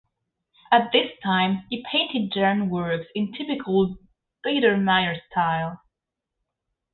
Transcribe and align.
At 0.71 0.91
this 0.91 1.11
time, 1.21 1.65
he 1.69 1.85
painted 1.91 2.33
genre 2.33 2.65
works 2.65 3.05
in 3.13 3.33
typical 3.33 3.97
Biedermeier 4.43 5.21
style. 5.29 5.81